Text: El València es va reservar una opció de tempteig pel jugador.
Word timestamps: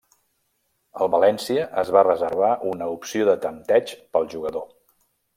El 1.05 1.09
València 1.15 1.65
es 1.81 1.91
va 1.95 2.01
reservar 2.07 2.49
una 2.69 2.87
opció 2.93 3.27
de 3.29 3.35
tempteig 3.43 3.93
pel 4.17 4.27
jugador. 4.33 4.65